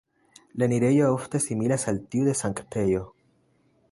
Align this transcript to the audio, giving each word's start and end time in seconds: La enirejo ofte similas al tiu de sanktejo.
La 0.61 0.65
enirejo 0.67 1.09
ofte 1.17 1.41
similas 1.43 1.85
al 1.93 2.01
tiu 2.15 2.27
de 2.31 2.35
sanktejo. 2.41 3.05